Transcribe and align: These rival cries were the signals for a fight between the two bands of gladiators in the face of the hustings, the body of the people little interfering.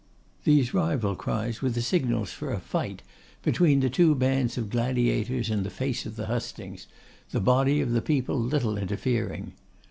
These 0.45 0.73
rival 0.73 1.15
cries 1.15 1.61
were 1.61 1.69
the 1.69 1.83
signals 1.83 2.33
for 2.33 2.51
a 2.51 2.59
fight 2.59 3.03
between 3.43 3.81
the 3.81 3.89
two 3.91 4.15
bands 4.15 4.57
of 4.57 4.71
gladiators 4.71 5.51
in 5.51 5.61
the 5.61 5.69
face 5.69 6.07
of 6.07 6.15
the 6.15 6.25
hustings, 6.25 6.87
the 7.29 7.39
body 7.39 7.81
of 7.81 7.91
the 7.91 8.01
people 8.01 8.39
little 8.39 8.79
interfering. 8.79 9.53